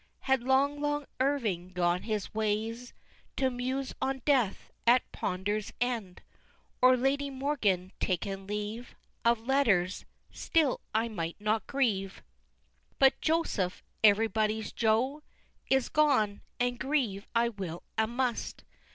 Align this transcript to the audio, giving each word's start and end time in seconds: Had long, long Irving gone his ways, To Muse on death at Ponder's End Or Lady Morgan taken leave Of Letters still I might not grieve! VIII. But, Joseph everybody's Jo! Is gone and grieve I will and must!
Had 0.21 0.41
long, 0.41 0.81
long 0.81 1.05
Irving 1.19 1.73
gone 1.73 2.01
his 2.01 2.33
ways, 2.33 2.91
To 3.37 3.51
Muse 3.51 3.93
on 4.01 4.23
death 4.25 4.71
at 4.87 5.03
Ponder's 5.11 5.73
End 5.79 6.23
Or 6.81 6.97
Lady 6.97 7.29
Morgan 7.29 7.91
taken 7.99 8.47
leave 8.47 8.95
Of 9.23 9.45
Letters 9.45 10.03
still 10.31 10.81
I 10.91 11.07
might 11.07 11.39
not 11.39 11.67
grieve! 11.67 12.15
VIII. 12.15 12.23
But, 12.97 13.21
Joseph 13.21 13.83
everybody's 14.03 14.71
Jo! 14.71 15.21
Is 15.69 15.87
gone 15.87 16.41
and 16.59 16.79
grieve 16.79 17.27
I 17.35 17.49
will 17.49 17.83
and 17.95 18.11
must! 18.17 18.63